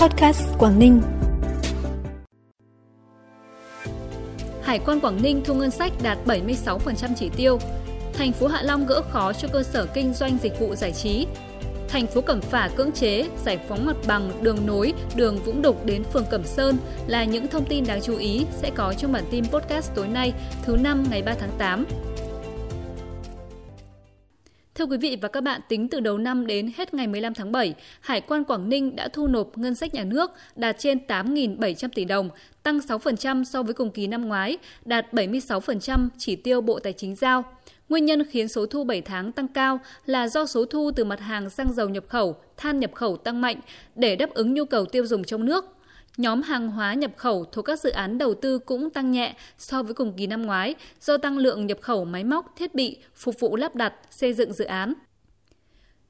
[0.00, 1.00] Podcast Quảng Ninh.
[4.62, 7.58] Hải quan Quảng Ninh thu ngân sách đạt 76% chỉ tiêu.
[8.12, 11.26] Thành phố Hạ Long gỡ khó cho cơ sở kinh doanh dịch vụ giải trí.
[11.88, 15.84] Thành phố Cẩm Phả cưỡng chế giải phóng mặt bằng đường nối đường Vũng Đục
[15.84, 16.76] đến phường Cẩm Sơn
[17.06, 20.32] là những thông tin đáng chú ý sẽ có trong bản tin podcast tối nay,
[20.62, 21.84] thứ năm ngày 3 tháng 8.
[24.78, 27.52] Thưa quý vị và các bạn, tính từ đầu năm đến hết ngày 15 tháng
[27.52, 31.88] 7, Hải quan Quảng Ninh đã thu nộp ngân sách nhà nước đạt trên 8.700
[31.94, 32.30] tỷ đồng,
[32.62, 37.16] tăng 6% so với cùng kỳ năm ngoái, đạt 76% chỉ tiêu Bộ Tài chính
[37.16, 37.44] giao.
[37.88, 41.20] Nguyên nhân khiến số thu 7 tháng tăng cao là do số thu từ mặt
[41.20, 43.60] hàng xăng dầu nhập khẩu, than nhập khẩu tăng mạnh
[43.94, 45.77] để đáp ứng nhu cầu tiêu dùng trong nước.
[46.18, 49.82] Nhóm hàng hóa nhập khẩu thuộc các dự án đầu tư cũng tăng nhẹ so
[49.82, 53.40] với cùng kỳ năm ngoái do tăng lượng nhập khẩu máy móc, thiết bị phục
[53.40, 54.94] vụ lắp đặt, xây dựng dự án.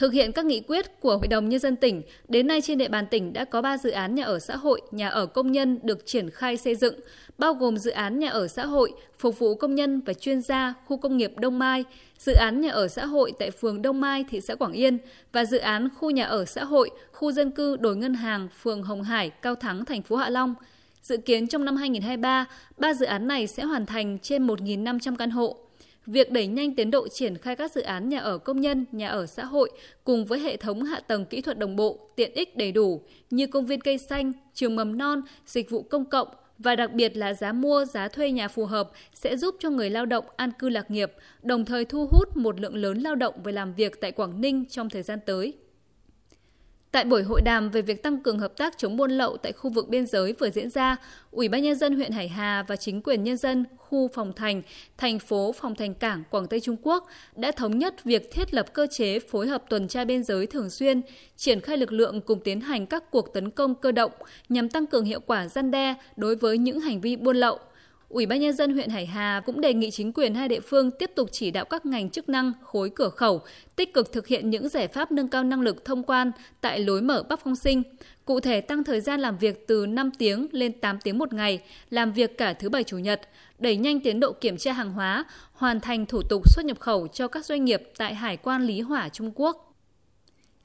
[0.00, 2.88] Thực hiện các nghị quyết của Hội đồng Nhân dân tỉnh, đến nay trên địa
[2.88, 5.78] bàn tỉnh đã có 3 dự án nhà ở xã hội, nhà ở công nhân
[5.82, 6.94] được triển khai xây dựng,
[7.38, 10.74] bao gồm dự án nhà ở xã hội phục vụ công nhân và chuyên gia
[10.86, 11.84] khu công nghiệp Đông Mai,
[12.18, 14.98] dự án nhà ở xã hội tại phường Đông Mai, thị xã Quảng Yên
[15.32, 18.82] và dự án khu nhà ở xã hội, khu dân cư đồi ngân hàng, phường
[18.82, 20.54] Hồng Hải, Cao Thắng, thành phố Hạ Long.
[21.02, 22.46] Dự kiến trong năm 2023,
[22.78, 25.56] ba dự án này sẽ hoàn thành trên 1.500 căn hộ.
[26.06, 29.08] Việc đẩy nhanh tiến độ triển khai các dự án nhà ở công nhân, nhà
[29.08, 29.70] ở xã hội
[30.04, 33.46] cùng với hệ thống hạ tầng kỹ thuật đồng bộ, tiện ích đầy đủ như
[33.46, 36.28] công viên cây xanh, trường mầm non, dịch vụ công cộng
[36.58, 39.90] và đặc biệt là giá mua, giá thuê nhà phù hợp sẽ giúp cho người
[39.90, 41.12] lao động an cư lạc nghiệp,
[41.42, 44.64] đồng thời thu hút một lượng lớn lao động về làm việc tại Quảng Ninh
[44.70, 45.54] trong thời gian tới.
[46.92, 49.70] Tại buổi hội đàm về việc tăng cường hợp tác chống buôn lậu tại khu
[49.70, 50.96] vực biên giới vừa diễn ra,
[51.30, 54.62] Ủy ban nhân dân huyện Hải Hà và chính quyền nhân dân khu Phòng Thành,
[54.98, 58.72] thành phố Phòng Thành Cảng, Quảng Tây Trung Quốc đã thống nhất việc thiết lập
[58.72, 61.00] cơ chế phối hợp tuần tra biên giới thường xuyên,
[61.36, 64.12] triển khai lực lượng cùng tiến hành các cuộc tấn công cơ động
[64.48, 67.58] nhằm tăng cường hiệu quả gian đe đối với những hành vi buôn lậu,
[68.10, 70.90] Ủy ban nhân dân huyện Hải Hà cũng đề nghị chính quyền hai địa phương
[70.90, 73.40] tiếp tục chỉ đạo các ngành chức năng khối cửa khẩu
[73.76, 77.02] tích cực thực hiện những giải pháp nâng cao năng lực thông quan tại lối
[77.02, 77.82] mở Bắc Phong Sinh.
[78.24, 81.60] Cụ thể tăng thời gian làm việc từ 5 tiếng lên 8 tiếng một ngày,
[81.90, 83.20] làm việc cả thứ bảy chủ nhật,
[83.58, 87.08] đẩy nhanh tiến độ kiểm tra hàng hóa, hoàn thành thủ tục xuất nhập khẩu
[87.08, 89.69] cho các doanh nghiệp tại Hải quan Lý Hỏa Trung Quốc.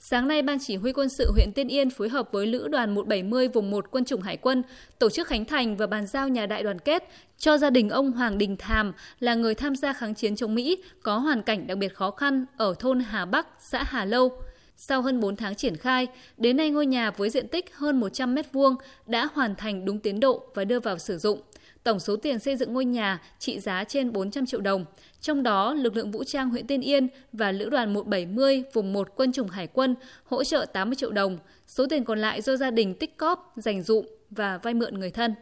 [0.07, 2.95] Sáng nay, Ban Chỉ huy quân sự huyện Tiên Yên phối hợp với Lữ đoàn
[2.95, 4.63] 170 vùng 1 quân chủng Hải quân
[4.99, 8.11] tổ chức khánh thành và bàn giao nhà đại đoàn kết cho gia đình ông
[8.11, 11.77] Hoàng Đình Thàm là người tham gia kháng chiến chống Mỹ có hoàn cảnh đặc
[11.77, 14.41] biệt khó khăn ở thôn Hà Bắc, xã Hà Lâu.
[14.77, 16.07] Sau hơn 4 tháng triển khai,
[16.37, 18.75] đến nay ngôi nhà với diện tích hơn 100 m2
[19.07, 21.41] đã hoàn thành đúng tiến độ và đưa vào sử dụng.
[21.85, 24.85] Tổng số tiền xây dựng ngôi nhà trị giá trên 400 triệu đồng.
[25.21, 29.07] Trong đó, lực lượng vũ trang huyện Tiên Yên và Lữ đoàn 170 vùng 1
[29.15, 31.37] quân chủng Hải quân hỗ trợ 80 triệu đồng.
[31.67, 35.11] Số tiền còn lại do gia đình tích cóp, dành dụm và vay mượn người
[35.11, 35.35] thân.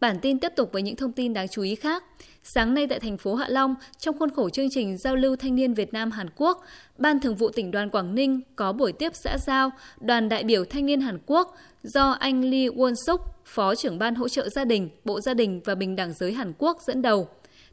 [0.00, 2.04] Bản tin tiếp tục với những thông tin đáng chú ý khác.
[2.42, 5.54] Sáng nay tại thành phố Hạ Long, trong khuôn khổ chương trình giao lưu thanh
[5.54, 6.64] niên Việt Nam Hàn Quốc,
[6.98, 9.70] Ban Thường vụ tỉnh đoàn Quảng Ninh có buổi tiếp xã giao
[10.00, 14.14] đoàn đại biểu thanh niên Hàn Quốc do anh Lee Won Suk, Phó trưởng ban
[14.14, 17.28] hỗ trợ gia đình, Bộ Gia đình và Bình đẳng giới Hàn Quốc dẫn đầu.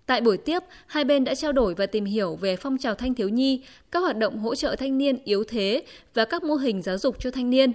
[0.06, 3.16] Tại buổi tiếp, hai bên đã trao đổi và tìm hiểu về phong trào thanh
[3.16, 5.84] thiếu nhi, các hoạt động hỗ trợ thanh niên yếu thế
[6.14, 7.72] và các mô hình giáo dục cho thanh niên.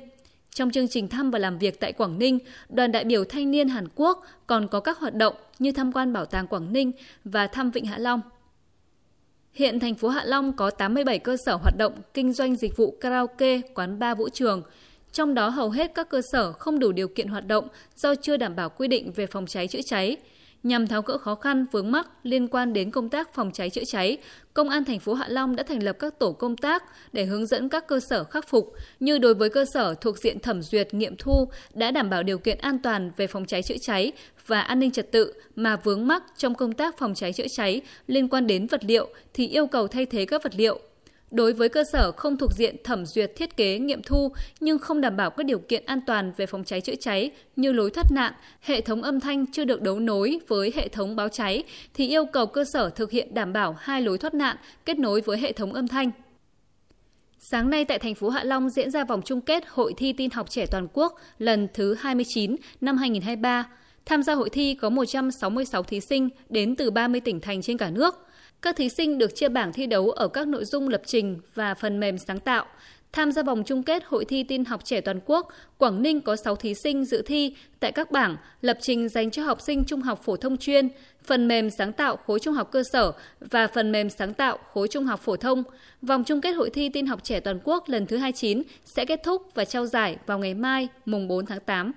[0.58, 2.38] Trong chương trình thăm và làm việc tại Quảng Ninh,
[2.68, 6.12] đoàn đại biểu thanh niên Hàn Quốc còn có các hoạt động như tham quan
[6.12, 6.92] Bảo tàng Quảng Ninh
[7.24, 8.20] và thăm Vịnh Hạ Long.
[9.52, 12.96] Hiện thành phố Hạ Long có 87 cơ sở hoạt động kinh doanh dịch vụ
[13.00, 14.62] karaoke, quán bar vũ trường.
[15.12, 18.36] Trong đó hầu hết các cơ sở không đủ điều kiện hoạt động do chưa
[18.36, 20.16] đảm bảo quy định về phòng cháy chữa cháy.
[20.62, 23.84] Nhằm tháo gỡ khó khăn vướng mắc liên quan đến công tác phòng cháy chữa
[23.86, 24.18] cháy,
[24.58, 27.46] Công an thành phố Hạ Long đã thành lập các tổ công tác để hướng
[27.46, 30.94] dẫn các cơ sở khắc phục, như đối với cơ sở thuộc diện thẩm duyệt
[30.94, 34.12] nghiệm thu đã đảm bảo điều kiện an toàn về phòng cháy chữa cháy
[34.46, 37.80] và an ninh trật tự mà vướng mắc trong công tác phòng cháy chữa cháy
[38.06, 40.80] liên quan đến vật liệu thì yêu cầu thay thế các vật liệu
[41.30, 45.00] Đối với cơ sở không thuộc diện thẩm duyệt thiết kế nghiệm thu nhưng không
[45.00, 48.06] đảm bảo các điều kiện an toàn về phòng cháy chữa cháy như lối thoát
[48.12, 51.62] nạn, hệ thống âm thanh chưa được đấu nối với hệ thống báo cháy
[51.94, 55.20] thì yêu cầu cơ sở thực hiện đảm bảo hai lối thoát nạn kết nối
[55.20, 56.10] với hệ thống âm thanh.
[57.38, 60.30] Sáng nay tại thành phố Hạ Long diễn ra vòng chung kết Hội thi tin
[60.30, 63.68] học trẻ toàn quốc lần thứ 29 năm 2023.
[64.06, 67.90] Tham gia hội thi có 166 thí sinh đến từ 30 tỉnh thành trên cả
[67.90, 68.27] nước.
[68.62, 71.74] Các thí sinh được chia bảng thi đấu ở các nội dung lập trình và
[71.74, 72.66] phần mềm sáng tạo.
[73.12, 76.36] Tham gia vòng chung kết hội thi tin học trẻ toàn quốc, Quảng Ninh có
[76.36, 80.02] 6 thí sinh dự thi tại các bảng lập trình dành cho học sinh trung
[80.02, 80.88] học phổ thông chuyên,
[81.24, 84.88] phần mềm sáng tạo khối trung học cơ sở và phần mềm sáng tạo khối
[84.88, 85.62] trung học phổ thông.
[86.02, 89.20] Vòng chung kết hội thi tin học trẻ toàn quốc lần thứ 29 sẽ kết
[89.24, 91.92] thúc và trao giải vào ngày mai, mùng 4 tháng 8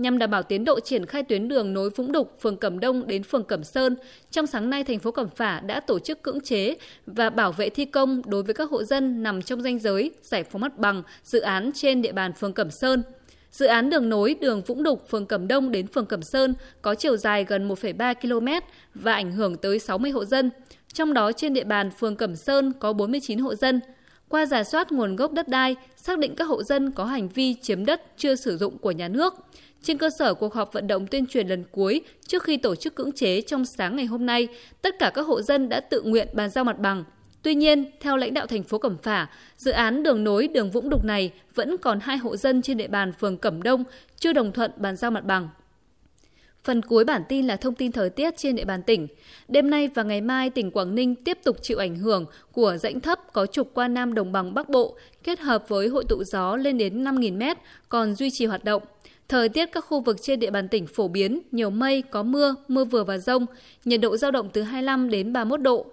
[0.00, 3.06] nhằm đảm bảo tiến độ triển khai tuyến đường nối Vũng Đục, phường Cẩm Đông
[3.06, 3.96] đến phường Cẩm Sơn.
[4.30, 6.76] Trong sáng nay, thành phố Cẩm Phả đã tổ chức cưỡng chế
[7.06, 10.44] và bảo vệ thi công đối với các hộ dân nằm trong danh giới giải
[10.44, 13.02] phóng mặt bằng dự án trên địa bàn phường Cẩm Sơn.
[13.50, 16.94] Dự án đường nối đường Vũng Đục, phường Cẩm Đông đến phường Cẩm Sơn có
[16.94, 20.50] chiều dài gần 1,3 km và ảnh hưởng tới 60 hộ dân.
[20.92, 23.80] Trong đó trên địa bàn phường Cẩm Sơn có 49 hộ dân.
[24.30, 27.54] Qua giả soát nguồn gốc đất đai, xác định các hộ dân có hành vi
[27.54, 29.34] chiếm đất chưa sử dụng của nhà nước.
[29.82, 32.94] Trên cơ sở cuộc họp vận động tuyên truyền lần cuối trước khi tổ chức
[32.94, 34.48] cưỡng chế trong sáng ngày hôm nay,
[34.82, 37.04] tất cả các hộ dân đã tự nguyện bàn giao mặt bằng.
[37.42, 40.90] Tuy nhiên, theo lãnh đạo thành phố Cẩm Phả, dự án đường nối đường Vũng
[40.90, 43.84] Đục này vẫn còn hai hộ dân trên địa bàn phường Cẩm Đông
[44.16, 45.48] chưa đồng thuận bàn giao mặt bằng.
[46.64, 49.08] Phần cuối bản tin là thông tin thời tiết trên địa bàn tỉnh.
[49.48, 53.00] Đêm nay và ngày mai, tỉnh Quảng Ninh tiếp tục chịu ảnh hưởng của rãnh
[53.00, 56.56] thấp có trục qua Nam Đồng bằng Bắc Bộ, kết hợp với hội tụ gió
[56.56, 57.58] lên đến 5.000 m,
[57.88, 58.82] còn duy trì hoạt động.
[59.28, 62.54] Thời tiết các khu vực trên địa bàn tỉnh phổ biến, nhiều mây, có mưa,
[62.68, 63.46] mưa vừa và rông,
[63.84, 65.86] nhiệt độ giao động từ 25 đến 31 độ.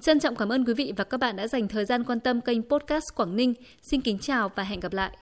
[0.00, 2.40] Trân trọng cảm ơn quý vị và các bạn đã dành thời gian quan tâm
[2.40, 3.54] kênh podcast Quảng Ninh.
[3.82, 5.10] Xin kính chào và hẹn gặp lại.